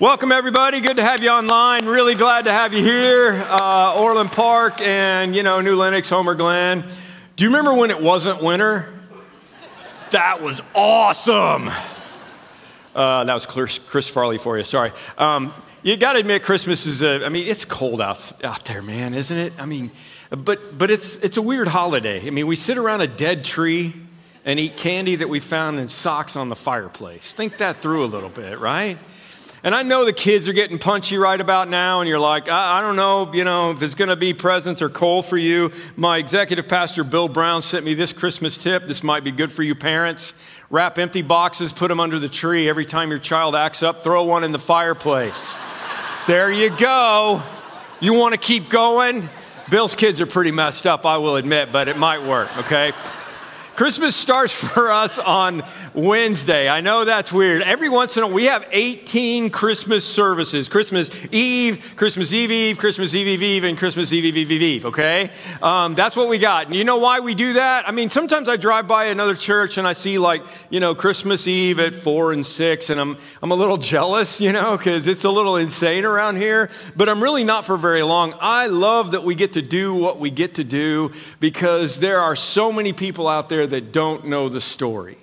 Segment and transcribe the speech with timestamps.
[0.00, 0.80] Welcome, everybody.
[0.80, 1.84] Good to have you online.
[1.84, 3.32] Really glad to have you here.
[3.32, 6.84] Uh, Orland Park and, you know, New Lenox, Homer Glen.
[7.34, 8.88] Do you remember when it wasn't winter?
[10.12, 11.68] That was awesome.
[12.94, 14.62] Uh, that was Chris Farley for you.
[14.62, 14.92] Sorry.
[15.16, 18.82] Um, you got to admit, Christmas is a, I mean, it's cold out, out there,
[18.82, 19.52] man, isn't it?
[19.58, 19.90] I mean,
[20.30, 22.24] but, but it's, it's a weird holiday.
[22.24, 23.94] I mean, we sit around a dead tree
[24.44, 27.34] and eat candy that we found in socks on the fireplace.
[27.34, 28.96] Think that through a little bit, right?
[29.64, 32.78] And I know the kids are getting punchy right about now, and you're like, I,
[32.78, 35.72] I don't know, you know, if it's going to be presents or coal for you.
[35.96, 38.86] My executive pastor, Bill Brown, sent me this Christmas tip.
[38.86, 40.32] This might be good for you parents.
[40.70, 42.68] Wrap empty boxes, put them under the tree.
[42.68, 45.58] Every time your child acts up, throw one in the fireplace.
[46.28, 47.42] there you go.
[48.00, 49.28] You want to keep going?
[49.70, 52.92] Bill's kids are pretty messed up, I will admit, but it might work, okay?
[53.78, 55.62] Christmas starts for us on
[55.94, 56.68] Wednesday.
[56.68, 57.62] I know that's weird.
[57.62, 62.76] Every once in a while, we have 18 Christmas services Christmas Eve, Christmas Eve Eve,
[62.76, 65.30] Christmas Eve Eve Eve, and Christmas Eve Eve Eve Eve, okay?
[65.62, 66.66] Um, that's what we got.
[66.66, 67.88] And you know why we do that?
[67.88, 71.46] I mean, sometimes I drive by another church and I see, like, you know, Christmas
[71.46, 75.22] Eve at 4 and 6, and I'm, I'm a little jealous, you know, because it's
[75.22, 76.68] a little insane around here.
[76.96, 78.34] But I'm really not for very long.
[78.40, 82.34] I love that we get to do what we get to do because there are
[82.34, 85.18] so many people out there that don't know the story.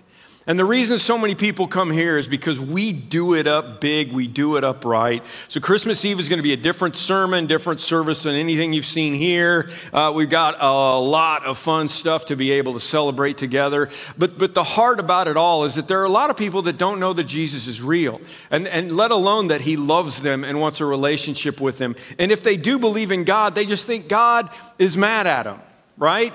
[0.48, 4.14] And the reason so many people come here is because we do it up big,
[4.14, 5.24] we do it up right.
[5.48, 8.86] So, Christmas Eve is going to be a different sermon, different service than anything you've
[8.86, 9.72] seen here.
[9.92, 13.90] Uh, we've got a lot of fun stuff to be able to celebrate together.
[14.20, 16.62] But, but the heart about it all is that there are a lot of people
[16.64, 18.22] that don't know that Jesus is real,
[18.52, 21.96] and, and let alone that he loves them and wants a relationship with them.
[22.20, 25.60] And if they do believe in God, they just think God is mad at them,
[25.98, 26.34] right?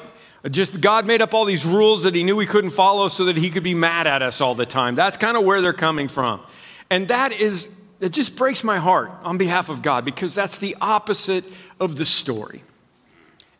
[0.49, 3.37] Just God made up all these rules that he knew we couldn't follow so that
[3.37, 4.95] he could be mad at us all the time.
[4.95, 6.41] That's kind of where they're coming from.
[6.89, 7.69] And that is,
[8.01, 11.45] it just breaks my heart on behalf of God because that's the opposite
[11.79, 12.65] of the story.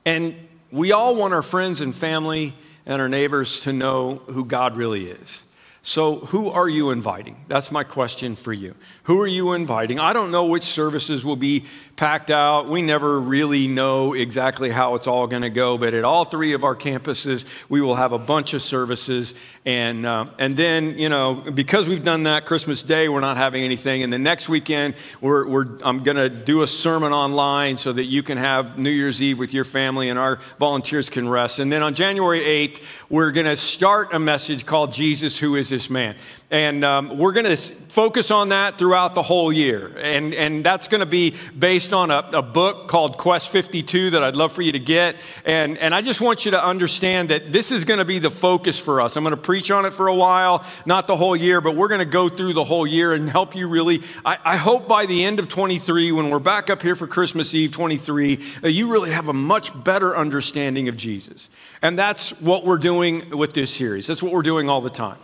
[0.07, 0.35] And
[0.71, 2.55] we all want our friends and family
[2.87, 5.43] and our neighbors to know who God really is.
[5.83, 7.37] So, who are you inviting?
[7.49, 8.75] That's my question for you.
[9.05, 9.99] Who are you inviting?
[9.99, 11.65] I don't know which services will be
[11.97, 12.69] packed out.
[12.69, 16.53] We never really know exactly how it's all going to go, but at all three
[16.53, 19.35] of our campuses, we will have a bunch of services.
[19.67, 23.63] And, uh, and then, you know, because we've done that, Christmas Day, we're not having
[23.65, 24.03] anything.
[24.03, 28.05] And the next weekend, we're, we're, I'm going to do a sermon online so that
[28.05, 31.59] you can have New Year's Eve with your family and our volunteers can rest.
[31.59, 35.70] And then on January 8th, we're going to start a message called Jesus, Who is
[35.71, 36.17] This Man?
[36.51, 39.97] And um, we're going to focus on that throughout the whole year.
[39.99, 44.23] And, and that's going to be based on a, a, book called Quest 52 that
[44.25, 45.15] I'd love for you to get.
[45.45, 48.33] And, and I just want you to understand that this is going to be the
[48.33, 49.17] focus for us.
[49.17, 51.89] I'm going to preach on it for a while, not the whole year, but we're
[51.89, 54.03] going to go through the whole year and help you really.
[54.25, 57.55] I, I hope by the end of 23, when we're back up here for Christmas
[57.55, 61.49] Eve 23, uh, you really have a much better understanding of Jesus.
[61.81, 64.09] And that's what we're doing with this series.
[64.09, 65.19] That's what we're doing all the time.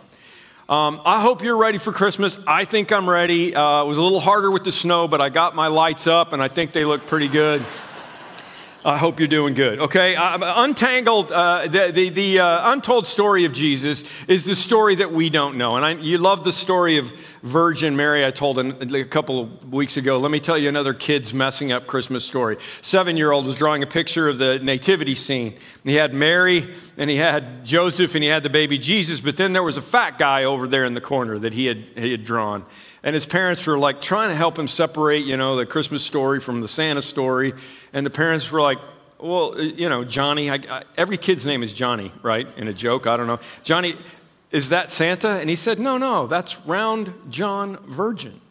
[0.69, 2.37] Um, I hope you're ready for Christmas.
[2.45, 3.55] I think I'm ready.
[3.55, 6.33] Uh, it was a little harder with the snow, but I got my lights up
[6.33, 7.65] and I think they look pretty good.
[8.87, 9.81] I hope you're doing good.
[9.81, 11.29] Okay, uh, untangled.
[11.29, 15.57] Uh, the the, the uh, untold story of Jesus is the story that we don't
[15.57, 17.11] know, and I, you love the story of
[17.43, 18.25] Virgin Mary.
[18.25, 20.19] I told a couple of weeks ago.
[20.19, 22.59] Let me tell you another kid's messing up Christmas story.
[22.81, 25.57] Seven year old was drawing a picture of the nativity scene.
[25.83, 29.19] He had Mary, and he had Joseph, and he had the baby Jesus.
[29.19, 31.83] But then there was a fat guy over there in the corner that he had
[31.97, 32.65] he had drawn.
[33.07, 36.41] And his parents were like trying to help him separate, you know, the Christmas story
[36.41, 37.53] from the Santa story.
[37.93, 38.79] And the parents were like,
[39.17, 42.45] well, uh, you know, Johnny, I, I, every kid's name is Johnny, right?
[42.57, 43.39] In a joke, I don't know.
[43.63, 43.95] Johnny,
[44.51, 45.29] is that Santa?
[45.39, 48.41] And he said, no, no, that's round John Virgin.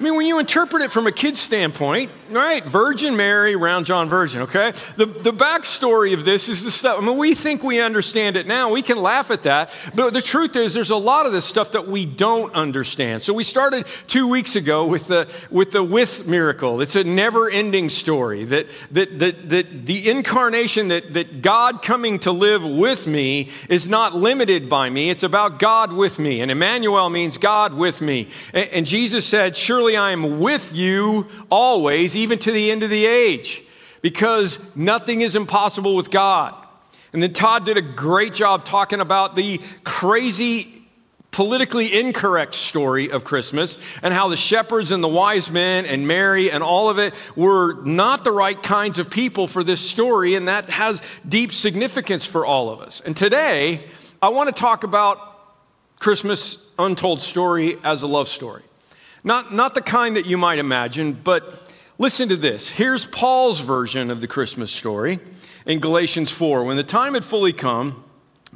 [0.00, 2.64] I mean, when you interpret it from a kid's standpoint, right?
[2.64, 4.72] Virgin Mary, round John Virgin, okay?
[4.96, 8.46] The, the backstory of this is the stuff, I mean, we think we understand it
[8.46, 8.72] now.
[8.72, 9.70] We can laugh at that.
[9.94, 13.22] But the truth is, there's a lot of this stuff that we don't understand.
[13.22, 16.80] So we started two weeks ago with the, with the with miracle.
[16.80, 22.18] It's a never ending story that, that, that, that the incarnation, that, that God coming
[22.20, 25.10] to live with me is not limited by me.
[25.10, 26.40] It's about God with me.
[26.40, 28.28] And Emmanuel means God with me.
[28.52, 32.82] And, and Jesus said, Surely Surely I am with you always, even to the end
[32.82, 33.62] of the age,
[34.02, 36.54] because nothing is impossible with God.
[37.12, 40.70] And then Todd did a great job talking about the crazy
[41.30, 46.50] politically incorrect story of Christmas and how the shepherds and the wise men and Mary
[46.50, 50.48] and all of it were not the right kinds of people for this story, and
[50.48, 53.02] that has deep significance for all of us.
[53.04, 53.84] And today,
[54.22, 55.18] I want to talk about
[55.98, 58.62] Christmas untold story as a love story.
[59.22, 61.63] Not, not the kind that you might imagine, but
[61.98, 62.68] listen to this.
[62.68, 65.20] Here's Paul's version of the Christmas story
[65.66, 66.64] in Galatians 4.
[66.64, 68.04] When the time had fully come,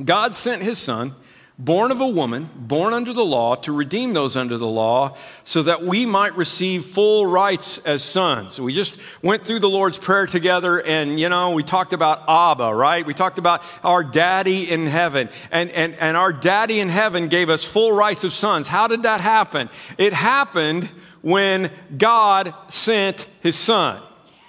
[0.05, 1.15] God sent his son
[1.59, 5.63] born of a woman, born under the law, to redeem those under the law, so
[5.65, 8.61] that we might receive full rights as sons.
[8.61, 12.73] We just went through the Lord's Prayer together, and you know, we talked about Abba,
[12.73, 13.05] right?
[13.05, 17.51] We talked about our daddy in heaven, and, and, and our daddy in heaven gave
[17.51, 18.69] us full rights of sons.
[18.69, 19.69] How did that happen?
[19.99, 20.89] It happened
[21.23, 24.01] when God sent his son,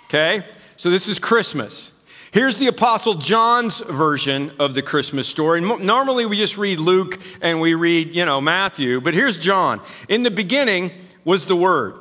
[0.05, 0.45] okay?
[0.77, 1.91] So this is Christmas.
[2.31, 5.61] Here's the Apostle John's version of the Christmas story.
[5.61, 9.81] Normally we just read Luke and we read, you know, Matthew, but here's John.
[10.07, 10.91] In the beginning
[11.25, 11.95] was the Word,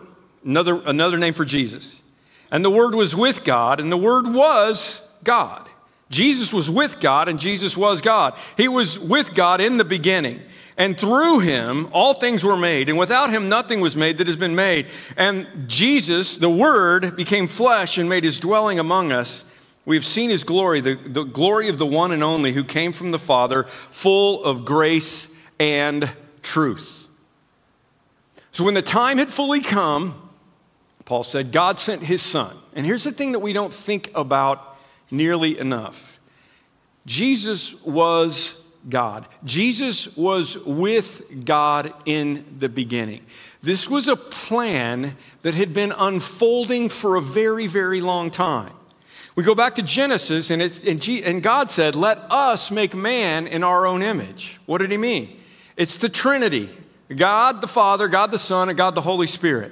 [0.45, 2.03] another, another name for Jesus.
[2.51, 5.67] And the Word was with God, and the Word was God.
[6.11, 8.39] Jesus was with God, and Jesus was God.
[8.57, 10.43] He was with God in the beginning.
[10.77, 12.89] And through him, all things were made.
[12.89, 14.87] And without him, nothing was made that has been made.
[15.17, 19.45] And Jesus, the Word, became flesh and made his dwelling among us.
[19.89, 22.93] We have seen his glory, the, the glory of the one and only who came
[22.93, 26.11] from the Father, full of grace and
[26.43, 27.09] truth.
[28.53, 30.29] So when the time had fully come,
[31.07, 32.59] Paul said, God sent his son.
[32.75, 34.77] And here's the thing that we don't think about
[35.11, 36.21] nearly enough
[37.07, 39.27] Jesus was God.
[39.43, 43.25] Jesus was with God in the beginning.
[43.63, 48.75] This was a plan that had been unfolding for a very, very long time.
[49.39, 53.47] We go back to Genesis, and, and, G, and God said, Let us make man
[53.47, 54.59] in our own image.
[54.67, 55.39] What did he mean?
[55.77, 56.69] It's the Trinity
[57.09, 59.71] God the Father, God the Son, and God the Holy Spirit.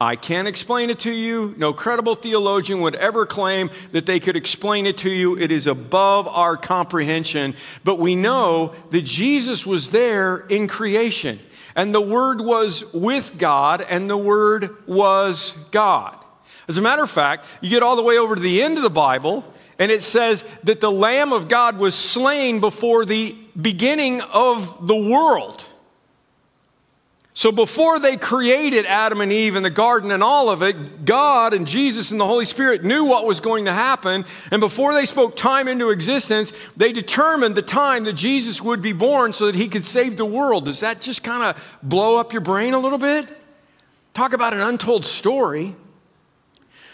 [0.00, 1.56] I can't explain it to you.
[1.58, 5.36] No credible theologian would ever claim that they could explain it to you.
[5.36, 7.56] It is above our comprehension.
[7.82, 11.40] But we know that Jesus was there in creation,
[11.74, 16.19] and the Word was with God, and the Word was God.
[16.70, 18.84] As a matter of fact, you get all the way over to the end of
[18.84, 19.44] the Bible,
[19.80, 24.94] and it says that the Lamb of God was slain before the beginning of the
[24.94, 25.64] world.
[27.34, 31.54] So before they created Adam and Eve and the garden and all of it, God
[31.54, 34.24] and Jesus and the Holy Spirit knew what was going to happen.
[34.52, 38.92] And before they spoke time into existence, they determined the time that Jesus would be
[38.92, 40.66] born so that he could save the world.
[40.66, 43.36] Does that just kind of blow up your brain a little bit?
[44.12, 45.74] Talk about an untold story.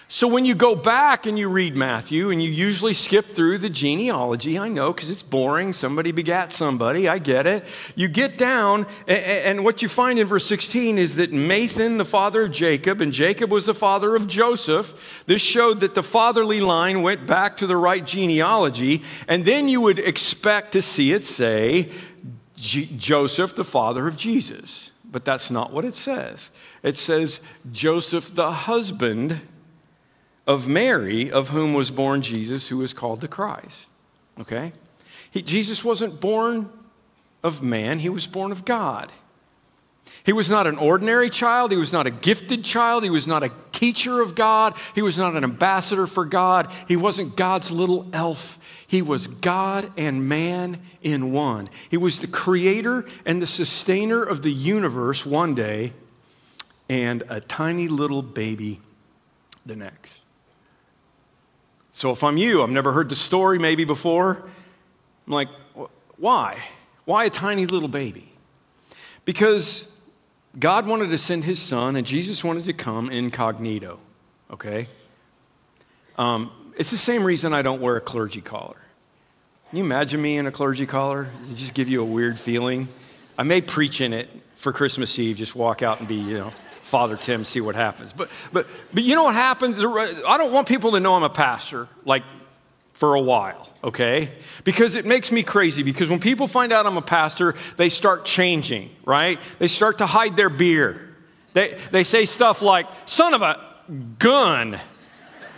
[0.09, 3.69] So when you go back and you read Matthew, and you usually skip through the
[3.69, 5.73] genealogy, I know because it's boring.
[5.73, 7.67] Somebody begat somebody, I get it.
[7.97, 12.45] You get down, and what you find in verse 16 is that Matthan, the father
[12.45, 15.25] of Jacob, and Jacob was the father of Joseph.
[15.27, 19.81] This showed that the fatherly line went back to the right genealogy, and then you
[19.81, 21.91] would expect to see it say,
[22.55, 24.93] Joseph, the father of Jesus.
[25.05, 26.53] But that's not what it says.
[26.85, 27.41] It says,
[27.73, 29.41] Joseph, the husband
[30.47, 33.87] of Mary, of whom was born Jesus, who is called the Christ.
[34.41, 34.73] Okay?
[35.31, 36.71] He, Jesus wasn't born
[37.43, 39.13] of man, he was born of God.
[40.27, 41.71] He was not an ordinary child.
[41.71, 43.05] He was not a gifted child.
[43.05, 44.75] He was not a teacher of God.
[44.93, 46.73] He was not an ambassador for God.
[46.89, 48.59] He wasn't God's little elf.
[48.89, 51.69] He was God and man in one.
[51.89, 55.93] He was the creator and the sustainer of the universe one day,
[56.89, 58.81] and a tiny little baby
[59.65, 60.26] the next.
[61.97, 64.43] So if I'm you, I've never heard the story maybe before.
[65.27, 65.49] I'm like,
[66.19, 66.59] why?
[67.07, 68.31] Why a tiny little baby?
[69.25, 69.89] Because
[70.59, 73.99] God wanted to send his son, and Jesus wanted to come incognito,
[74.51, 74.89] okay?
[76.19, 78.77] Um, it's the same reason I don't wear a clergy collar.
[79.71, 81.31] Can you imagine me in a clergy collar?
[81.51, 82.89] It just give you a weird feeling?
[83.39, 86.53] I may preach in it for Christmas Eve, just walk out and be, you know.
[86.87, 88.13] Father Tim, see what happens.
[88.13, 89.77] But, but, but you know what happens?
[89.77, 92.23] I don't want people to know I'm a pastor, like
[92.93, 94.31] for a while, okay?
[94.63, 95.83] Because it makes me crazy.
[95.83, 99.41] Because when people find out I'm a pastor, they start changing, right?
[99.59, 101.17] They start to hide their beard.
[101.55, 103.61] They, they say stuff like, son of a
[104.21, 104.79] gun.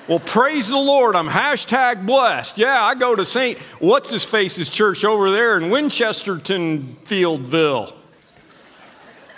[0.08, 2.56] Well, praise the Lord, I'm hashtag blessed.
[2.56, 3.58] Yeah, I go to St.
[3.80, 7.98] What's His Face's church over there in Winchesterton Fieldville.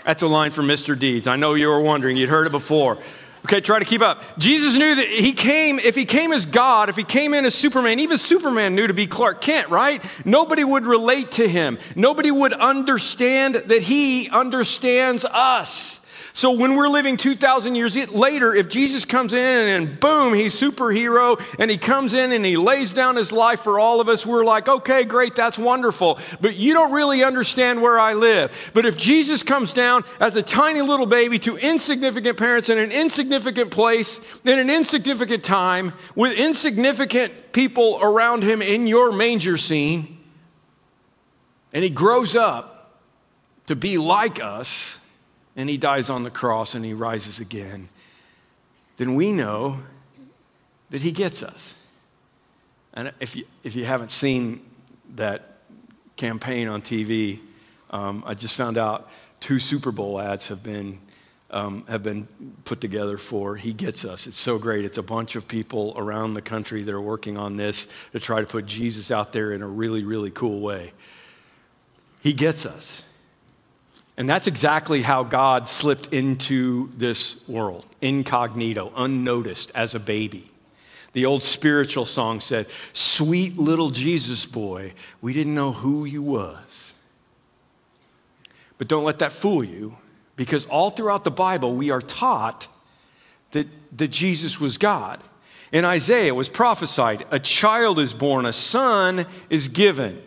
[0.04, 0.98] That's a line from Mr.
[0.98, 1.26] Deeds.
[1.26, 2.98] I know you were wondering, you'd heard it before.
[3.44, 4.22] Okay, try to keep up.
[4.38, 7.54] Jesus knew that he came, if he came as God, if he came in as
[7.54, 10.04] Superman, even Superman knew to be Clark Kent, right?
[10.26, 11.78] Nobody would relate to him.
[11.96, 15.99] Nobody would understand that he understands us.
[16.32, 21.40] So when we're living 2,000 years later, if Jesus comes in and boom, he's superhero
[21.58, 24.44] and he comes in and he lays down his life for all of us, we're
[24.44, 26.20] like, okay, great, that's wonderful.
[26.40, 28.70] But you don't really understand where I live.
[28.74, 32.92] But if Jesus comes down as a tiny little baby to insignificant parents in an
[32.92, 40.18] insignificant place, in an insignificant time, with insignificant people around him in your manger scene,
[41.72, 43.00] and he grows up
[43.66, 44.99] to be like us,
[45.60, 47.90] and he dies on the cross and he rises again,
[48.96, 49.78] then we know
[50.88, 51.74] that he gets us.
[52.94, 54.62] And if you, if you haven't seen
[55.16, 55.58] that
[56.16, 57.40] campaign on TV,
[57.90, 60.98] um, I just found out two Super Bowl ads have been,
[61.50, 62.26] um, have been
[62.64, 64.26] put together for He Gets Us.
[64.26, 64.86] It's so great.
[64.86, 68.40] It's a bunch of people around the country that are working on this to try
[68.40, 70.92] to put Jesus out there in a really, really cool way.
[72.22, 73.04] He gets us.
[74.20, 80.50] And that's exactly how God slipped into this world, incognito, unnoticed as a baby.
[81.14, 86.92] The old spiritual song said, Sweet little Jesus boy, we didn't know who you was.
[88.76, 89.96] But don't let that fool you,
[90.36, 92.68] because all throughout the Bible, we are taught
[93.52, 95.24] that, that Jesus was God.
[95.72, 100.20] In Isaiah, it was prophesied, a child is born, a son is given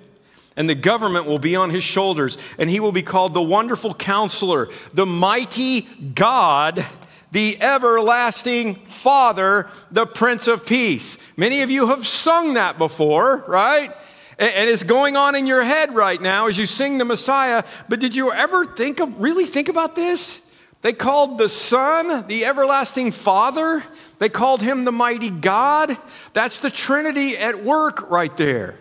[0.56, 3.94] and the government will be on his shoulders, and he will be called the Wonderful
[3.94, 5.82] Counselor, the Mighty
[6.14, 6.86] God,
[7.32, 11.18] the Everlasting Father, the Prince of Peace.
[11.36, 13.92] Many of you have sung that before, right?
[14.38, 17.64] And it's going on in your head right now as you sing the Messiah.
[17.88, 20.42] But did you ever think of, really think about this?
[20.82, 23.84] They called the Son the Everlasting Father.
[24.20, 25.98] They called him the Mighty God.
[26.34, 28.78] That's the Trinity at work right there.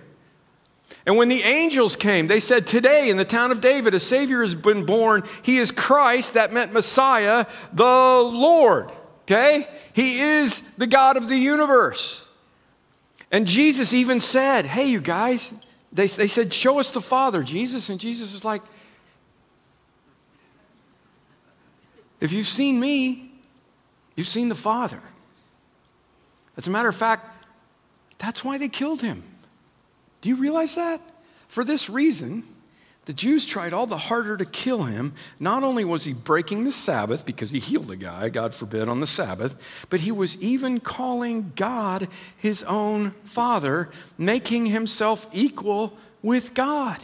[1.04, 4.42] And when the angels came, they said, Today in the town of David, a Savior
[4.42, 5.24] has been born.
[5.42, 8.92] He is Christ, that meant Messiah, the Lord.
[9.22, 9.68] Okay?
[9.92, 12.26] He is the God of the universe.
[13.32, 15.52] And Jesus even said, Hey, you guys,
[15.92, 17.88] they, they said, Show us the Father, Jesus.
[17.88, 18.62] And Jesus is like,
[22.20, 23.32] If you've seen me,
[24.14, 25.00] you've seen the Father.
[26.56, 27.44] As a matter of fact,
[28.18, 29.24] that's why they killed him.
[30.22, 31.00] Do you realize that?
[31.48, 32.44] For this reason,
[33.04, 35.14] the Jews tried all the harder to kill him.
[35.40, 39.00] Not only was he breaking the Sabbath because he healed a guy, God forbid, on
[39.00, 46.54] the Sabbath, but he was even calling God his own father, making himself equal with
[46.54, 46.98] God.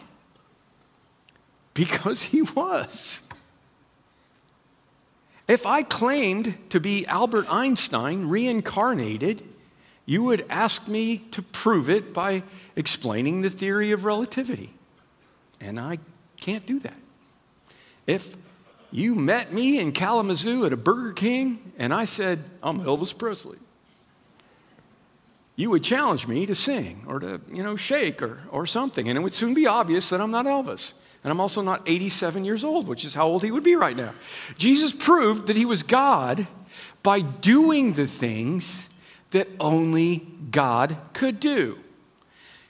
[1.75, 3.21] Because he was.
[5.49, 9.43] If I claimed to be Albert Einstein reincarnated,
[10.09, 12.43] you would ask me to prove it by
[12.77, 14.73] explaining the theory of relativity.
[15.61, 15.99] And I
[16.41, 16.97] can't do that.
[18.07, 18.35] If
[18.91, 23.59] you met me in Kalamazoo at a Burger King and I said, I'm Elvis Presley,
[25.57, 29.11] you would challenge me to sing or to, you know, shake or, or something.
[29.11, 30.95] And it would soon be obvious that I'm not Elvis.
[31.23, 33.97] And I'm also not 87 years old, which is how old he would be right
[33.97, 34.15] now.
[34.57, 36.47] Jesus proved that he was God
[37.03, 38.88] by doing the things
[39.30, 41.78] that only God could do.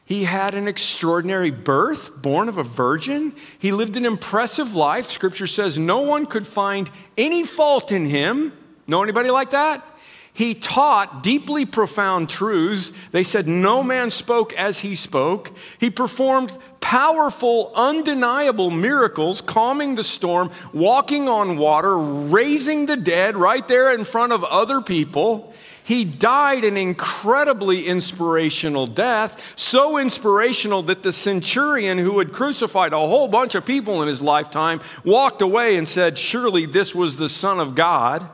[0.05, 3.35] He had an extraordinary birth, born of a virgin.
[3.59, 5.07] He lived an impressive life.
[5.07, 8.55] Scripture says no one could find any fault in him.
[8.87, 9.85] Know anybody like that?
[10.33, 12.93] He taught deeply profound truths.
[13.11, 15.51] They said no man spoke as he spoke.
[15.79, 23.67] He performed powerful, undeniable miracles, calming the storm, walking on water, raising the dead right
[23.69, 25.53] there in front of other people.
[25.89, 32.99] He died an incredibly inspirational death, so inspirational that the centurion who had crucified a
[32.99, 37.31] whole bunch of people in his lifetime walked away and said, Surely this was the
[37.31, 38.29] Son of God.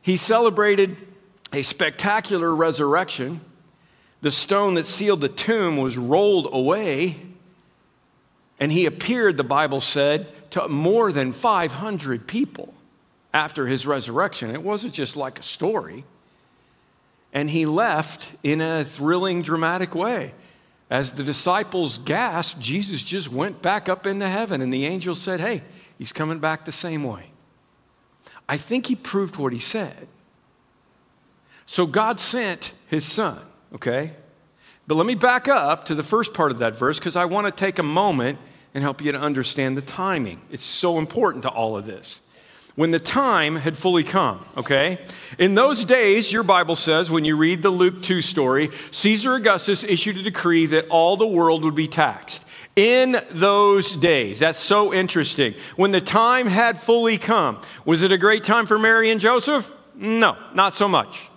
[0.00, 1.06] He celebrated
[1.52, 3.42] a spectacular resurrection.
[4.22, 7.16] The stone that sealed the tomb was rolled away,
[8.58, 12.72] and he appeared, the Bible said, to more than 500 people
[13.34, 14.50] after his resurrection.
[14.52, 16.06] It wasn't just like a story
[17.36, 20.32] and he left in a thrilling, dramatic way.
[20.88, 25.40] As the disciples gasped, Jesus just went back up into heaven, and the angel said,
[25.40, 25.62] Hey,
[25.98, 27.26] he's coming back the same way.
[28.48, 30.08] I think he proved what he said.
[31.66, 33.38] So God sent his son,
[33.74, 34.12] okay?
[34.86, 37.48] But let me back up to the first part of that verse because I want
[37.48, 38.38] to take a moment
[38.72, 40.40] and help you to understand the timing.
[40.50, 42.22] It's so important to all of this
[42.76, 44.98] when the time had fully come, okay?
[45.38, 49.82] In those days, your Bible says, when you read the Luke 2 story, Caesar Augustus
[49.82, 52.44] issued a decree that all the world would be taxed.
[52.76, 55.54] In those days, that's so interesting.
[55.76, 59.72] When the time had fully come, was it a great time for Mary and Joseph?
[59.94, 61.30] No, not so much.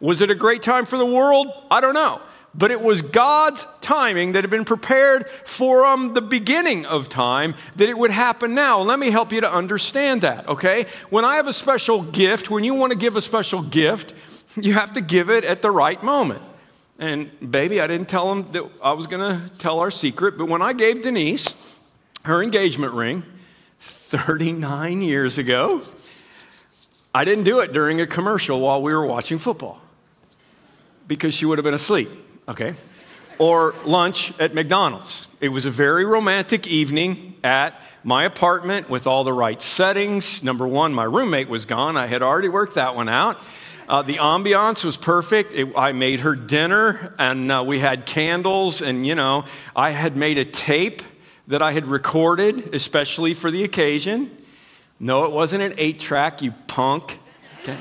[0.00, 1.46] Was it a great time for the world?
[1.70, 2.20] I don't know.
[2.54, 7.54] But it was God's timing that had been prepared from um, the beginning of time
[7.76, 8.80] that it would happen now.
[8.80, 10.86] Let me help you to understand that, okay?
[11.08, 14.12] When I have a special gift, when you want to give a special gift,
[14.56, 16.42] you have to give it at the right moment.
[16.98, 20.46] And baby, I didn't tell him that I was going to tell our secret, but
[20.46, 21.48] when I gave Denise
[22.24, 23.24] her engagement ring
[23.80, 25.82] 39 years ago,
[27.14, 29.80] I didn't do it during a commercial while we were watching football
[31.08, 32.10] because she would have been asleep
[32.48, 32.74] okay?
[33.38, 35.28] Or lunch at McDonald's.
[35.40, 40.42] It was a very romantic evening at my apartment with all the right settings.
[40.42, 41.96] Number one, my roommate was gone.
[41.96, 43.38] I had already worked that one out.
[43.88, 45.52] Uh, the ambiance was perfect.
[45.52, 49.44] It, I made her dinner, and uh, we had candles, and you know,
[49.74, 51.02] I had made a tape
[51.48, 54.30] that I had recorded especially for the occasion.
[55.00, 57.18] No, it wasn't an eight track, you punk.
[57.62, 57.76] Okay.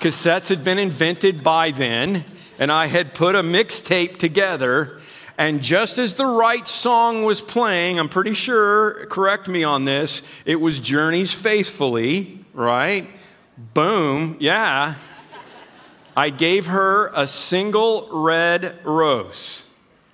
[0.00, 2.24] Cassettes had been invented by then
[2.58, 5.00] and I had put a mixtape together.
[5.38, 10.22] And just as the right song was playing, I'm pretty sure, correct me on this,
[10.44, 13.08] it was Journey's Faithfully, right?
[13.74, 14.94] Boom, yeah.
[16.16, 19.64] I gave her a single red rose.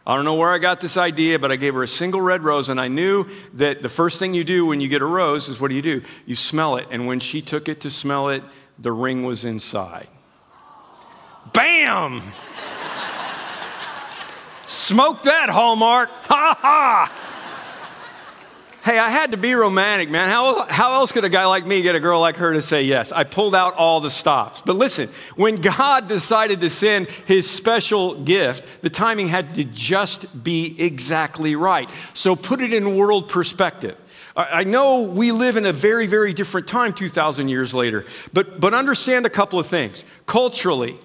[0.04, 2.42] I don't know where I got this idea, but I gave her a single red
[2.42, 5.48] rose, and I knew that the first thing you do when you get a rose
[5.48, 6.02] is what do you do?
[6.26, 6.88] You smell it.
[6.90, 8.42] And when she took it to smell it,
[8.80, 10.08] the ring was inside.
[11.52, 12.22] Bam!
[14.66, 16.08] Smoke that, Hallmark.
[16.24, 17.22] Ha ha!
[18.84, 20.28] Hey, I had to be romantic, man.
[20.28, 22.82] How, how else could a guy like me get a girl like her to say
[22.82, 23.12] yes?
[23.12, 24.60] I pulled out all the stops.
[24.66, 30.42] But listen, when God decided to send his special gift, the timing had to just
[30.42, 31.88] be exactly right.
[32.12, 33.96] So put it in world perspective.
[34.34, 38.74] I know we live in a very, very different time 2,000 years later, but, but
[38.74, 40.04] understand a couple of things.
[40.26, 40.98] Culturally,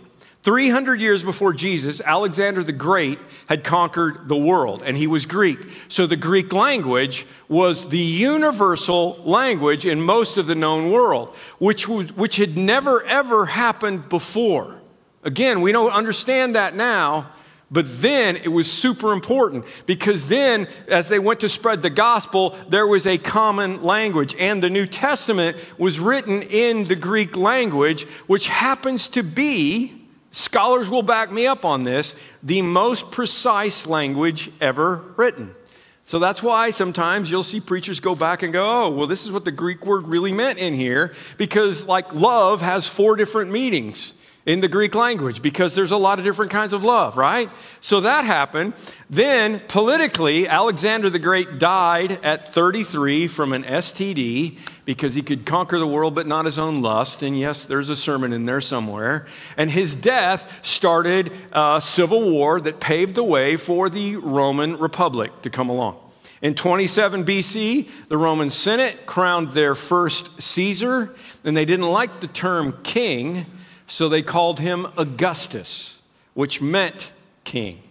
[0.47, 5.59] 300 years before Jesus, Alexander the Great had conquered the world, and he was Greek.
[5.89, 11.85] So the Greek language was the universal language in most of the known world, which,
[11.89, 14.81] which had never, ever happened before.
[15.21, 17.29] Again, we don't understand that now,
[17.69, 22.55] but then it was super important because then, as they went to spread the gospel,
[22.69, 24.33] there was a common language.
[24.39, 29.96] And the New Testament was written in the Greek language, which happens to be
[30.37, 35.55] scholars will back me up on this, the most precise language ever written.
[36.03, 39.31] So that's why sometimes you'll see preachers go back and go, oh, well, this is
[39.31, 44.13] what the Greek word really meant in here, because like love has four different meanings
[44.45, 47.49] in the Greek language because there's a lot of different kinds of love, right?
[47.81, 48.75] So that happened.
[49.09, 55.79] Then, politically, Alexander the Great died at 33 from an STD because he could conquer
[55.79, 57.23] the world but not his own lust.
[57.23, 59.25] And yes, there's a sermon in there somewhere.
[59.55, 65.41] And his death started a civil war that paved the way for the Roman Republic
[65.43, 65.97] to come along.
[66.41, 71.15] In 27 BC, the Roman Senate crowned their first Caesar,
[71.45, 73.45] and they didn't like the term king.
[73.87, 76.01] So they called him Augustus,
[76.33, 77.13] which meant
[77.45, 77.81] king,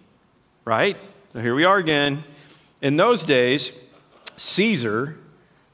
[0.67, 0.97] right?
[1.33, 2.25] So here we are again.
[2.83, 3.71] In those days,
[4.37, 5.17] Caesar,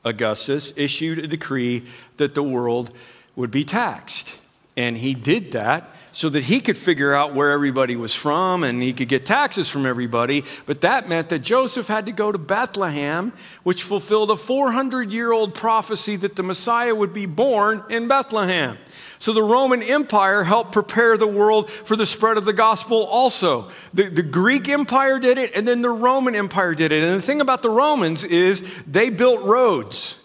[0.05, 1.87] Augustus, issued a decree
[2.19, 2.93] that the world
[3.35, 4.41] would be taxed.
[4.77, 8.83] And he did that so that he could figure out where everybody was from and
[8.83, 10.45] he could get taxes from everybody.
[10.67, 15.33] But that meant that Joseph had to go to Bethlehem, which fulfilled a 400 year
[15.33, 18.79] old prophecy that the Messiah would be born in Bethlehem.
[19.19, 23.71] So the Roman Empire helped prepare the world for the spread of the gospel also.
[23.95, 27.05] The, the Greek Empire did it, and then the Roman Empire did it.
[27.05, 30.19] And the thing about the Romans is they built roads.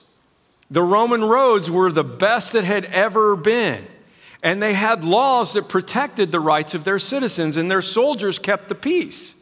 [0.71, 3.85] The Roman roads were the best that had ever been.
[4.47, 8.69] And they had laws that protected the rights of their citizens, and their soldiers kept
[8.69, 9.35] the peace.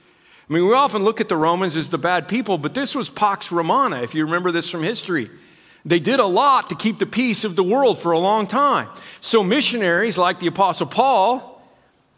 [0.50, 3.08] I mean, we often look at the Romans as the bad people, but this was
[3.08, 5.30] Pax Romana, if you remember this from history.
[5.86, 8.90] They did a lot to keep the peace of the world for a long time.
[9.22, 11.62] So, missionaries like the Apostle Paul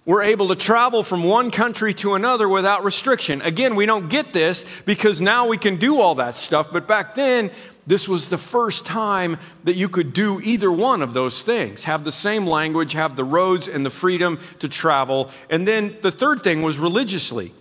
[0.05, 3.41] were able to travel from one country to another without restriction.
[3.41, 7.15] Again, we don't get this because now we can do all that stuff, but back
[7.15, 7.51] then,
[7.87, 12.03] this was the first time that you could do either one of those things have
[12.03, 15.31] the same language, have the roads and the freedom to travel.
[15.49, 17.53] And then the third thing was religiously,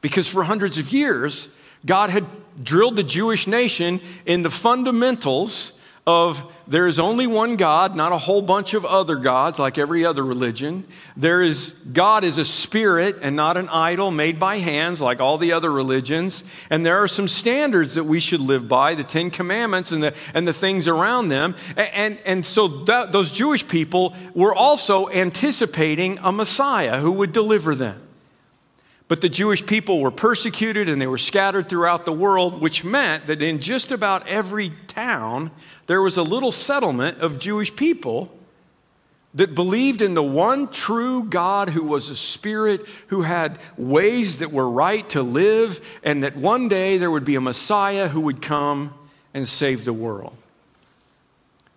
[0.00, 1.48] because for hundreds of years,
[1.84, 2.24] God had
[2.62, 5.72] drilled the Jewish nation in the fundamentals
[6.06, 10.04] of there is only one God, not a whole bunch of other gods like every
[10.04, 10.84] other religion.
[11.16, 15.38] There is God is a spirit and not an idol made by hands like all
[15.38, 16.42] the other religions.
[16.70, 20.14] And there are some standards that we should live by, the Ten Commandments and the,
[20.34, 21.54] and the things around them.
[21.76, 27.32] And, and, and so that, those Jewish people were also anticipating a Messiah who would
[27.32, 28.00] deliver them.
[29.12, 33.26] But the Jewish people were persecuted and they were scattered throughout the world, which meant
[33.26, 35.50] that in just about every town,
[35.86, 38.34] there was a little settlement of Jewish people
[39.34, 44.50] that believed in the one true God who was a spirit, who had ways that
[44.50, 48.40] were right to live, and that one day there would be a Messiah who would
[48.40, 48.94] come
[49.34, 50.34] and save the world.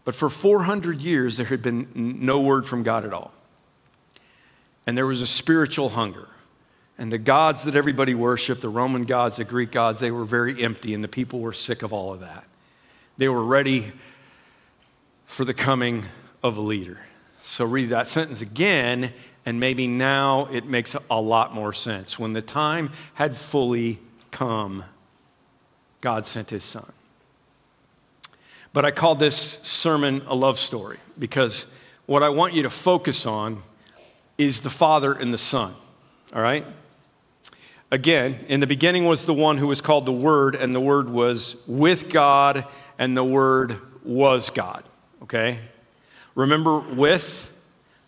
[0.06, 3.34] But for 400 years, there had been no word from God at all.
[4.88, 6.30] And there was a spiritual hunger.
[6.98, 10.64] And the gods that everybody worshiped, the Roman gods, the Greek gods, they were very
[10.64, 12.46] empty, and the people were sick of all of that.
[13.18, 13.92] They were ready
[15.26, 16.06] for the coming
[16.42, 17.00] of a leader.
[17.42, 19.12] So read that sentence again,
[19.46, 22.18] and maybe now it makes a lot more sense.
[22.18, 24.00] When the time had fully
[24.32, 24.84] come,
[26.02, 26.92] God sent his son.
[28.74, 31.68] But I called this sermon a love story because
[32.06, 33.64] what I want you to focus on
[34.38, 35.74] is the Father and the Son,
[36.34, 36.66] all right?
[37.92, 41.10] Again, in the beginning was the one who was called the Word, and the Word
[41.10, 42.66] was with God,
[42.98, 44.84] and the Word was God.
[45.24, 45.60] Okay?
[46.34, 47.52] Remember with?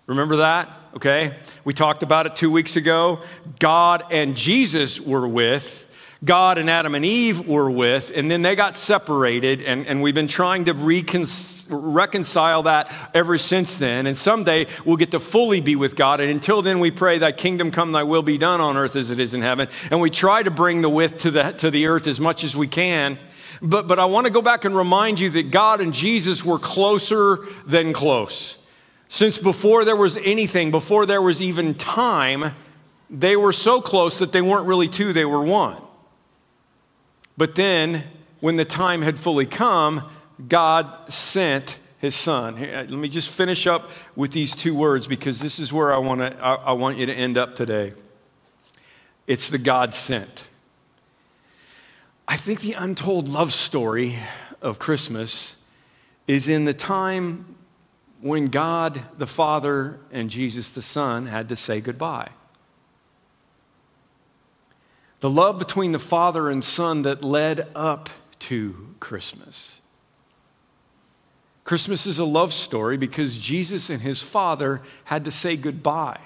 [0.08, 0.70] Remember that?
[0.96, 1.38] Okay?
[1.64, 3.22] We talked about it two weeks ago.
[3.60, 5.87] God and Jesus were with.
[6.24, 10.16] God and Adam and Eve were with, and then they got separated, and, and we've
[10.16, 14.08] been trying to reconcile reconcile that ever since then.
[14.08, 16.20] And someday we'll get to fully be with God.
[16.22, 19.12] And until then, we pray, Thy kingdom come, Thy will be done on earth as
[19.12, 19.68] it is in heaven.
[19.92, 22.56] And we try to bring the with to the, to the earth as much as
[22.56, 23.20] we can.
[23.62, 26.60] But, but I want to go back and remind you that God and Jesus were
[26.60, 28.58] closer than close.
[29.08, 32.54] Since before there was anything, before there was even time,
[33.10, 35.82] they were so close that they weren't really two, they were one.
[37.38, 38.04] But then,
[38.40, 40.10] when the time had fully come,
[40.48, 42.56] God sent his son.
[42.56, 45.98] Uh, let me just finish up with these two words because this is where I,
[45.98, 47.94] wanna, I, I want you to end up today.
[49.26, 50.48] It's the God sent.
[52.28, 54.18] I think the untold love story
[54.62, 55.56] of Christmas
[56.28, 57.56] is in the time
[58.22, 62.30] when God the Father and Jesus the Son had to say goodbye.
[65.20, 69.82] The love between the Father and Son that led up to Christmas.
[71.64, 76.20] Christmas is a love story because Jesus and his Father had to say goodbye.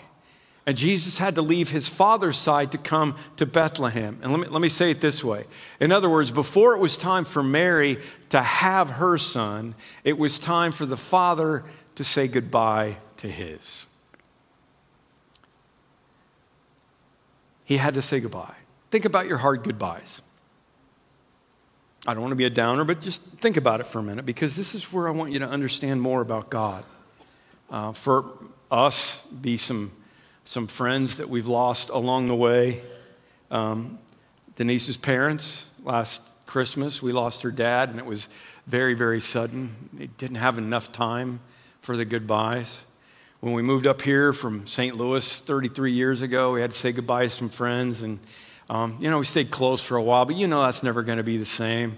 [0.66, 4.20] And Jesus had to leave his father's side to come to Bethlehem.
[4.22, 5.46] And let me, let me say it this way.
[5.80, 7.98] In other words, before it was time for Mary
[8.30, 9.74] to have her son,
[10.04, 11.64] it was time for the father
[11.96, 13.88] to say goodbye to his.
[17.66, 18.56] He had to say goodbye.
[18.92, 20.22] Think about your hard goodbyes.
[22.06, 24.26] I don't want to be a downer, but just think about it for a minute
[24.26, 26.86] because this is where I want you to understand more about God.
[27.70, 28.26] Uh, for
[28.70, 29.94] us, be some,
[30.44, 32.82] some friends that we've lost along the way.
[33.50, 33.98] Um,
[34.58, 38.28] Denise's parents, last Christmas, we lost her dad, and it was
[38.68, 39.90] very, very sudden.
[39.94, 41.40] They didn't have enough time
[41.82, 42.82] for the goodbyes.
[43.40, 44.98] When we moved up here from St.
[44.98, 48.20] Louis 33 years ago, we had to say goodbye to some friends, and
[48.72, 51.18] um, you know, we stayed close for a while, but you know that's never going
[51.18, 51.98] to be the same.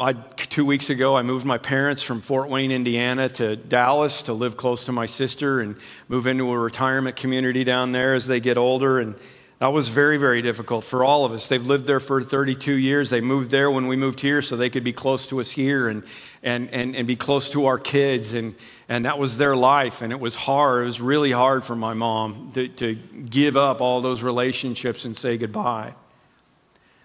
[0.00, 4.32] I, two weeks ago, I moved my parents from Fort Wayne, Indiana to Dallas to
[4.32, 5.76] live close to my sister and
[6.08, 8.98] move into a retirement community down there as they get older.
[8.98, 9.14] And
[9.58, 11.48] that was very, very difficult for all of us.
[11.48, 13.10] They've lived there for 32 years.
[13.10, 15.86] They moved there when we moved here so they could be close to us here
[15.86, 16.02] and,
[16.42, 18.34] and, and, and be close to our kids.
[18.34, 18.54] And,
[18.88, 20.02] and that was their life.
[20.02, 20.82] And it was hard.
[20.82, 25.16] It was really hard for my mom to, to give up all those relationships and
[25.16, 25.94] say goodbye.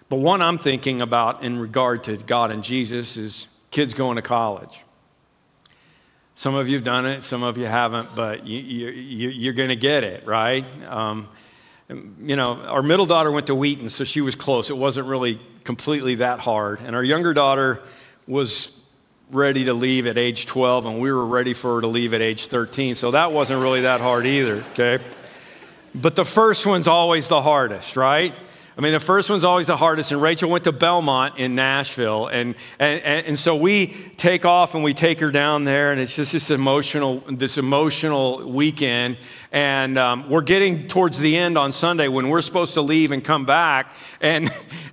[0.08, 4.22] But one I'm thinking about in regard to God and Jesus is kids going to
[4.22, 4.80] college.
[6.36, 9.68] Some of you have done it, some of you haven't, but you, you, you're going
[9.68, 10.64] to get it, right?
[10.88, 11.28] Um,
[11.88, 14.68] you know, our middle daughter went to Wheaton, so she was close.
[14.68, 16.80] It wasn't really completely that hard.
[16.80, 17.82] And our younger daughter
[18.26, 18.72] was
[19.34, 22.22] ready to leave at age 12, and we were ready for her to leave at
[22.22, 22.94] age 13.
[22.94, 25.02] So that wasn't really that hard either, okay?
[25.94, 28.34] But the first one's always the hardest, right?
[28.76, 32.26] I mean, the first one's always the hardest, and Rachel went to Belmont in Nashville.
[32.26, 36.16] And, and, and, so we take off and we take her down there, and it's
[36.16, 39.16] just this emotional, this emotional weekend.
[39.54, 43.22] And um, we're getting towards the end on Sunday when we're supposed to leave and
[43.22, 43.94] come back.
[44.20, 44.50] And,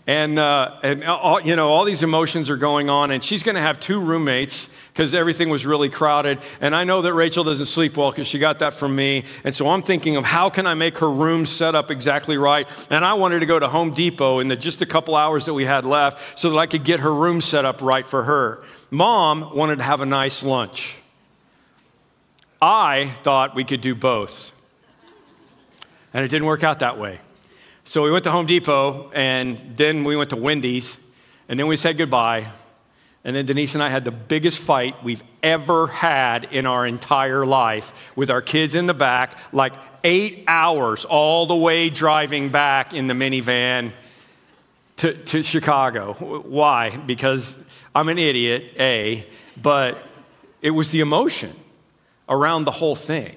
[0.08, 3.56] And, uh, and all, you know, all these emotions are going on, and she's going
[3.56, 6.39] to have two roommates because everything was really crowded.
[6.60, 9.26] And I know that Rachel doesn't sleep well because she got that from me.
[9.43, 12.67] And so I'm thinking of how can I make her room set up exactly right.
[12.89, 15.54] And I wanted to go to Home Depot in the just a couple hours that
[15.54, 18.63] we had left so that I could get her room set up right for her.
[18.89, 20.95] Mom wanted to have a nice lunch.
[22.62, 24.52] I thought we could do both.
[26.13, 27.19] And it didn't work out that way.
[27.86, 31.00] So we went to Home Depot, and then we went to Wendy's,
[31.50, 32.47] and then we said goodbye.
[33.24, 37.45] And then Denise and I had the biggest fight we've ever had in our entire
[37.45, 42.93] life with our kids in the back, like eight hours all the way driving back
[42.93, 43.91] in the minivan
[44.97, 46.13] to, to Chicago.
[46.13, 46.95] Why?
[46.97, 47.56] Because
[47.93, 49.26] I'm an idiot, A,
[49.60, 50.04] but
[50.62, 51.56] it was the emotion
[52.29, 53.36] around the whole thing.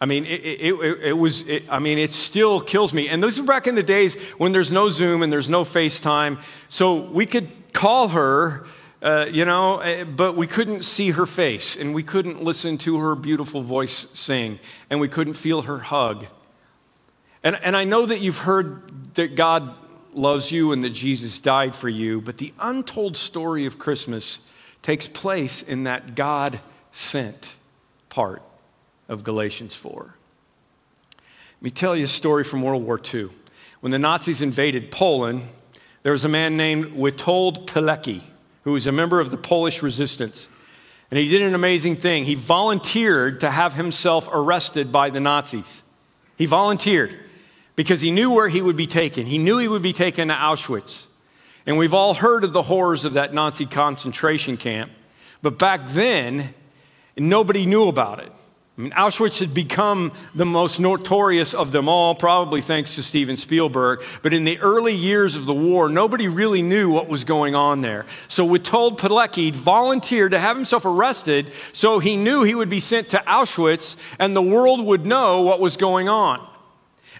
[0.00, 3.08] I mean, it, it, it, it was, I mean, it still kills me.
[3.08, 6.42] And those are back in the days when there's no Zoom and there's no FaceTime.
[6.68, 8.66] So we could call her,
[9.00, 12.98] uh, you know, eh, but we couldn't see her face and we couldn't listen to
[12.98, 14.58] her beautiful voice sing
[14.90, 16.26] and we couldn't feel her hug.
[17.42, 19.74] And, and I know that you've heard that God
[20.12, 24.40] loves you and that Jesus died for you, but the untold story of Christmas
[24.82, 26.60] takes place in that God
[26.92, 27.56] sent
[28.14, 28.42] part
[29.08, 30.14] of Galatians 4.
[31.16, 33.28] Let me tell you a story from World War II.
[33.80, 35.42] When the Nazis invaded Poland,
[36.04, 38.22] there was a man named Witold Pilecki,
[38.62, 40.48] who was a member of the Polish resistance.
[41.10, 42.24] And he did an amazing thing.
[42.24, 45.82] He volunteered to have himself arrested by the Nazis.
[46.36, 47.18] He volunteered
[47.74, 49.26] because he knew where he would be taken.
[49.26, 51.06] He knew he would be taken to Auschwitz.
[51.66, 54.92] And we've all heard of the horrors of that Nazi concentration camp.
[55.42, 56.54] But back then,
[57.16, 58.32] nobody knew about it.
[58.76, 63.36] I mean, Auschwitz had become the most notorious of them all, probably thanks to Steven
[63.36, 64.02] Spielberg.
[64.20, 67.82] But in the early years of the war, nobody really knew what was going on
[67.82, 68.04] there.
[68.26, 73.10] So Witold Pilecki volunteered to have himself arrested so he knew he would be sent
[73.10, 76.44] to Auschwitz and the world would know what was going on.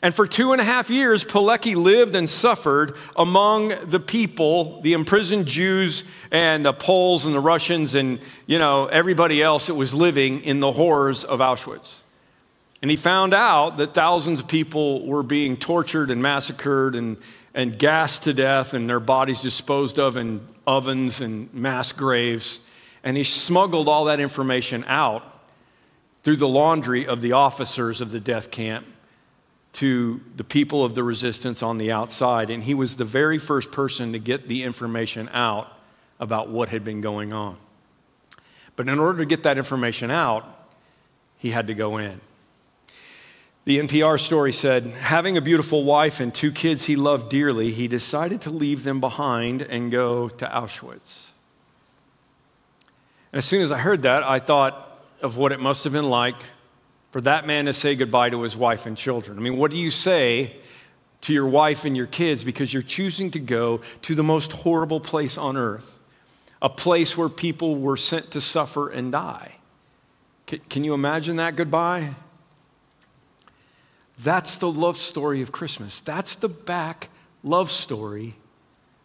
[0.04, 4.92] And for two and a half years, Pilecki lived and suffered among the people, the
[4.92, 9.94] imprisoned Jews and the Poles and the Russians and, you know, everybody else that was
[9.94, 12.00] living in the horrors of Auschwitz.
[12.82, 17.16] And he found out that thousands of people were being tortured and massacred and,
[17.54, 22.60] and gassed to death and their bodies disposed of in ovens and mass graves.
[23.04, 25.24] And he smuggled all that information out
[26.24, 28.84] through the laundry of the officers of the death camp
[29.74, 32.50] to the people of the resistance on the outside.
[32.50, 35.72] And he was the very first person to get the information out
[36.18, 37.56] about what had been going on.
[38.76, 40.44] But in order to get that information out,
[41.36, 42.20] he had to go in.
[43.64, 47.88] The NPR story said, having a beautiful wife and two kids he loved dearly, he
[47.88, 51.28] decided to leave them behind and go to Auschwitz.
[53.32, 56.10] And as soon as I heard that, I thought of what it must have been
[56.10, 56.36] like
[57.14, 59.38] for that man to say goodbye to his wife and children.
[59.38, 60.56] I mean, what do you say
[61.20, 64.98] to your wife and your kids because you're choosing to go to the most horrible
[64.98, 65.96] place on earth,
[66.60, 69.54] a place where people were sent to suffer and die?
[70.48, 72.16] Can you imagine that goodbye?
[74.18, 76.00] That's the love story of Christmas.
[76.00, 77.10] That's the back
[77.44, 78.34] love story,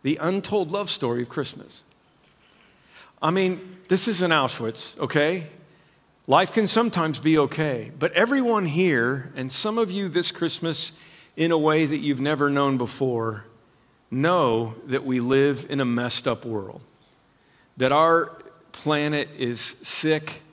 [0.01, 1.83] the untold love story of Christmas.
[3.21, 5.45] I mean, this isn't Auschwitz, okay?
[6.29, 10.91] Life can sometimes be okay, but everyone here, and some of you this Christmas
[11.35, 13.45] in a way that you've never known before,
[14.11, 16.81] know that we live in a messed up world,
[17.77, 18.27] that our
[18.73, 20.43] planet is sick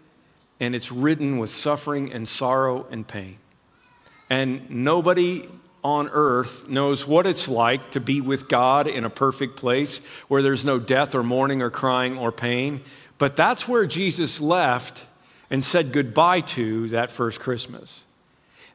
[0.61, 3.37] and it's ridden with suffering and sorrow and pain.
[4.31, 5.47] And nobody
[5.85, 10.41] on earth knows what it's like to be with God in a perfect place where
[10.41, 12.81] there's no death or mourning or crying or pain.
[13.19, 15.07] But that's where Jesus left
[15.51, 18.05] and said goodbye to that first Christmas.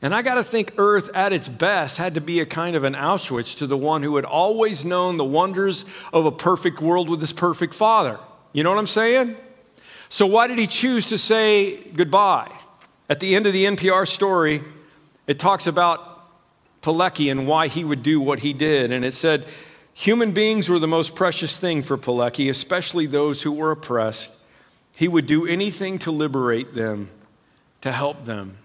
[0.02, 2.84] And I got to think Earth at its best had to be a kind of
[2.84, 7.08] an Auschwitz to the one who had always known the wonders of a perfect world
[7.08, 8.20] with his perfect father.
[8.52, 9.36] You know what I'm saying?
[10.10, 12.52] So, why did he choose to say goodbye?
[13.10, 14.64] At the end of the NPR story,
[15.28, 16.12] it talks about
[16.82, 18.92] Pilecki and why he would do what he did.
[18.92, 19.46] And it said,
[19.94, 24.36] Human beings were the most precious thing for Pilecki, especially those who were oppressed.
[24.96, 27.10] He would do anything to liberate them,
[27.82, 28.58] to help them.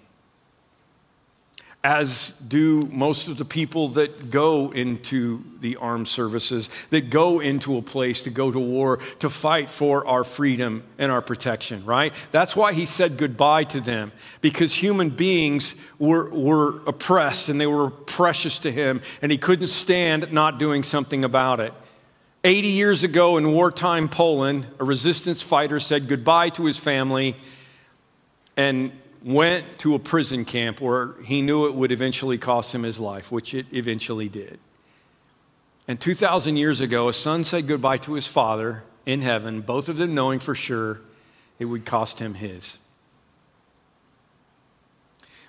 [1.87, 7.77] as do most of the people that go into the armed services, that go into
[7.77, 12.12] a place to go to war to fight for our freedom and our protection, right?
[12.33, 14.11] That's why he said goodbye to them,
[14.41, 19.69] because human beings were, were oppressed and they were precious to him, and he couldn't
[19.69, 21.73] stand not doing something about it.
[22.47, 27.35] 80 years ago in wartime Poland, a resistance fighter said goodbye to his family
[28.57, 33.01] and went to a prison camp where he knew it would eventually cost him his
[33.01, 34.61] life, which it eventually did.
[35.89, 39.97] And 2,000 years ago, a son said goodbye to his father in heaven, both of
[39.97, 41.01] them knowing for sure
[41.59, 42.79] it would cost him his.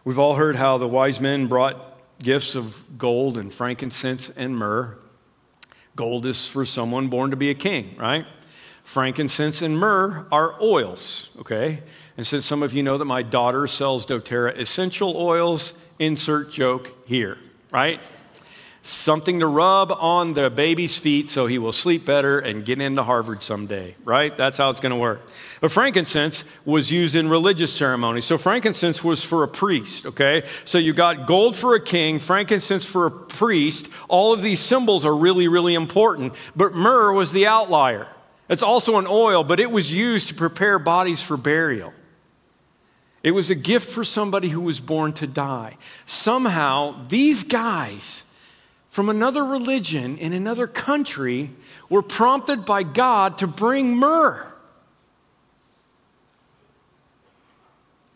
[0.03, 1.77] We've all heard how the wise men brought
[2.17, 4.97] gifts of gold and frankincense and myrrh.
[5.97, 8.25] Gold is for someone born to be a king, right?
[8.83, 11.83] Frankincense and myrrh are oils, okay?
[12.15, 16.95] And since some of you know that my daughter sells doTERRA essential oils, insert joke
[17.05, 17.37] here,
[17.71, 17.99] right?
[18.87, 23.03] Something to rub on the baby's feet so he will sleep better and get into
[23.03, 24.35] Harvard someday, right?
[24.37, 25.19] That's how it's going to work.
[25.59, 28.23] But frankincense was used in religious ceremonies.
[28.23, 30.47] So frankincense was for a priest, okay?
[30.63, 33.89] So you got gold for a king, frankincense for a priest.
[34.07, 36.31] All of these symbols are really, really important.
[36.55, 38.07] But myrrh was the outlier.
[38.47, 41.91] It's also an oil, but it was used to prepare bodies for burial.
[43.21, 45.75] It was a gift for somebody who was born to die.
[46.05, 48.23] Somehow, these guys
[48.97, 51.51] from another religion in another country
[51.87, 54.43] were prompted by God to bring myrrh.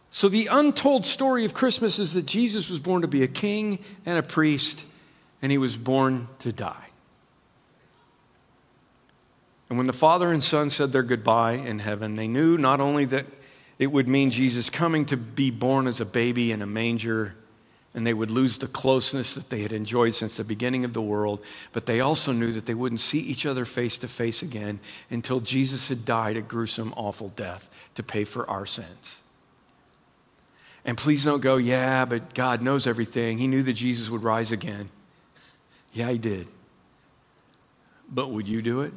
[0.09, 3.77] So, the untold story of Christmas is that Jesus was born to be a king
[4.07, 4.83] and a priest,
[5.43, 6.87] and he was born to die.
[9.69, 13.05] And when the Father and Son said their goodbye in heaven, they knew not only
[13.05, 13.27] that
[13.77, 17.35] it would mean Jesus coming to be born as a baby in a manger,
[17.93, 21.01] and they would lose the closeness that they had enjoyed since the beginning of the
[21.01, 21.41] world,
[21.73, 25.41] but they also knew that they wouldn't see each other face to face again until
[25.41, 29.17] Jesus had died a gruesome, awful death to pay for our sins.
[30.85, 33.37] And please don't go, yeah, but God knows everything.
[33.37, 34.89] He knew that Jesus would rise again.
[35.93, 36.47] Yeah, He did.
[38.09, 38.93] But would you do it?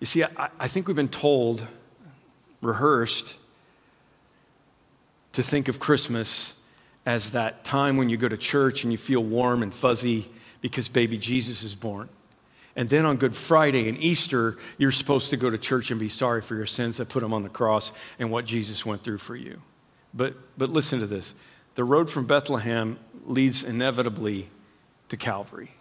[0.00, 1.66] You see, I, I think we've been told,
[2.60, 3.36] rehearsed,
[5.34, 6.54] to think of Christmas
[7.06, 10.28] as that time when you go to church and you feel warm and fuzzy
[10.60, 12.08] because baby Jesus is born.
[12.76, 16.08] And then on Good Friday and Easter, you're supposed to go to church and be
[16.08, 19.18] sorry for your sins that put him on the cross and what Jesus went through
[19.18, 19.60] for you.
[20.12, 21.34] But, but listen to this
[21.74, 24.48] the road from Bethlehem leads inevitably
[25.08, 25.72] to Calvary.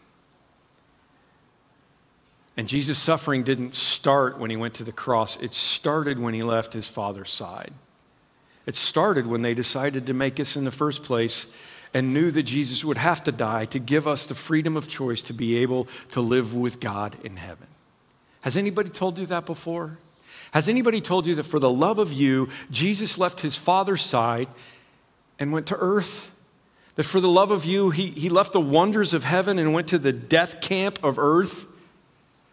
[2.58, 6.44] And Jesus' suffering didn't start when he went to the cross, it started when he
[6.44, 7.74] left his Father's side.
[8.66, 11.48] It started when they decided to make us in the first place
[11.94, 15.22] and knew that Jesus would have to die to give us the freedom of choice
[15.24, 17.68] to be able to live with God in heaven.
[18.42, 20.00] Has anybody told you that before?
[20.52, 24.48] Has anybody told you that for the love of you, Jesus left his Father's side
[25.40, 26.32] and went to earth?
[26.96, 29.88] That for the love of you, he, he left the wonders of heaven and went
[29.90, 31.68] to the death camp of earth?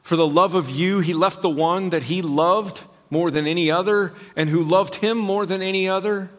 [0.02, 3.70] For the love of you, he left the one that he loved more than any
[3.70, 6.30] other and who loved him more than any other.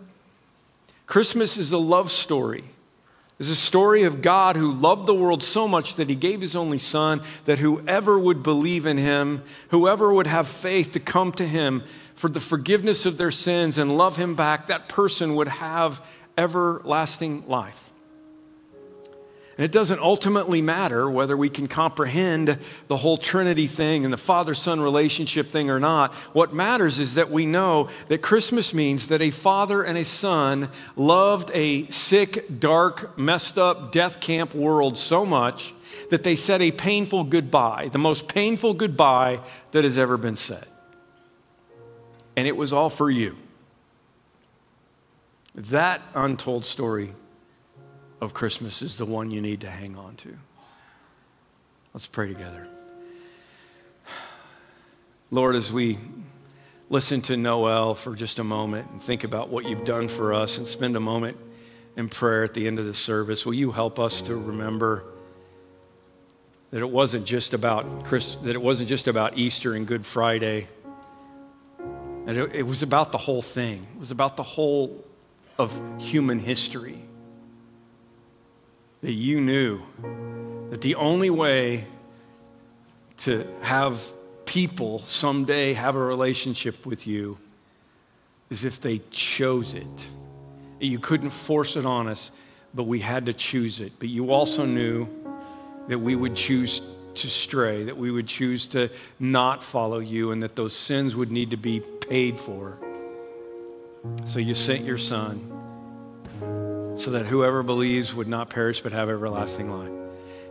[1.05, 2.63] Christmas is a love story.
[3.37, 6.55] It's a story of God who loved the world so much that he gave his
[6.55, 11.47] only son, that whoever would believe in him, whoever would have faith to come to
[11.47, 16.05] him for the forgiveness of their sins and love him back, that person would have
[16.37, 17.90] everlasting life.
[19.61, 24.17] And it doesn't ultimately matter whether we can comprehend the whole Trinity thing and the
[24.17, 26.15] father son relationship thing or not.
[26.33, 30.69] What matters is that we know that Christmas means that a father and a son
[30.95, 35.75] loved a sick, dark, messed up death camp world so much
[36.09, 39.41] that they said a painful goodbye, the most painful goodbye
[39.73, 40.65] that has ever been said.
[42.35, 43.37] And it was all for you.
[45.53, 47.13] That untold story
[48.21, 50.37] of Christmas is the one you need to hang on to.
[51.93, 52.67] Let's pray together.
[55.31, 55.97] Lord, as we
[56.89, 60.57] listen to Noel for just a moment and think about what you've done for us
[60.57, 61.37] and spend a moment
[61.97, 65.05] in prayer at the end of the service, will you help us to remember
[66.69, 70.67] that it wasn't just about Chris, that it wasn't just about Easter and Good Friday.
[72.25, 73.85] That it, it was about the whole thing.
[73.95, 75.03] It was about the whole
[75.57, 77.01] of human history
[79.01, 79.81] that you knew
[80.69, 81.85] that the only way
[83.17, 84.01] to have
[84.45, 87.37] people someday have a relationship with you
[88.49, 90.07] is if they chose it
[90.81, 92.31] You couldn't force it on us,
[92.73, 93.93] but we had to choose it.
[93.99, 95.07] But you also knew
[95.87, 96.81] that we would choose
[97.13, 98.89] to stray, that we would choose to
[99.19, 102.79] not follow you, and that those sins would need to be paid for.
[104.25, 105.50] So you sent your son
[106.95, 109.91] so that whoever believes would not perish but have everlasting life.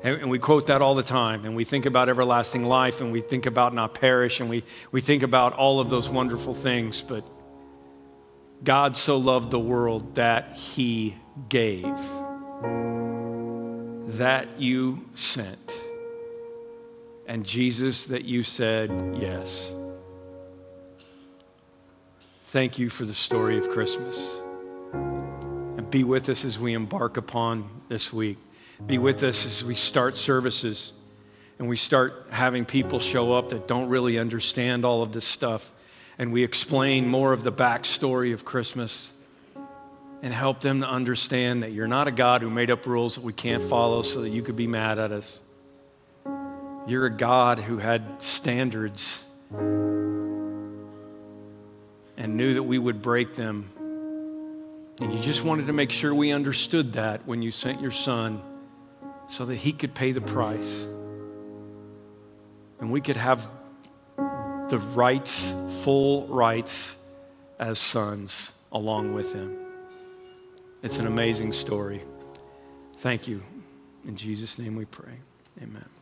[0.02, 1.44] And, and, we quote that all the time.
[1.44, 5.00] And we think about everlasting life and we think about not perish and we, we
[5.00, 7.02] think about all of those wonderful things.
[7.02, 7.24] But
[8.64, 11.14] God so loved the world that he
[11.48, 11.98] gave,
[14.18, 15.72] that you sent,
[17.26, 19.72] and Jesus that you said yes.
[22.44, 24.39] Thank you for the story of Christmas.
[25.90, 28.38] Be with us as we embark upon this week.
[28.86, 30.92] Be with us as we start services
[31.58, 35.72] and we start having people show up that don't really understand all of this stuff.
[36.16, 39.12] And we explain more of the backstory of Christmas
[40.22, 43.24] and help them to understand that you're not a God who made up rules that
[43.24, 45.40] we can't follow so that you could be mad at us.
[46.86, 49.24] You're a God who had standards
[52.16, 53.72] and knew that we would break them.
[55.00, 58.42] And you just wanted to make sure we understood that when you sent your son
[59.28, 60.88] so that he could pay the price.
[62.80, 63.50] And we could have
[64.68, 66.96] the rights, full rights
[67.58, 69.56] as sons along with him.
[70.82, 72.02] It's an amazing story.
[72.98, 73.42] Thank you.
[74.06, 75.18] In Jesus' name we pray.
[75.62, 75.99] Amen.